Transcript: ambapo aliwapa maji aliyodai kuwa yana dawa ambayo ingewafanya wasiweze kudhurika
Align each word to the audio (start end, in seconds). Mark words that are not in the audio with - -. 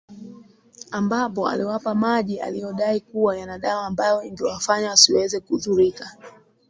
ambapo 0.91 1.49
aliwapa 1.49 1.95
maji 1.95 2.39
aliyodai 2.39 2.99
kuwa 3.01 3.37
yana 3.37 3.59
dawa 3.59 3.85
ambayo 3.85 4.23
ingewafanya 4.23 4.89
wasiweze 4.89 5.39
kudhurika 5.39 6.17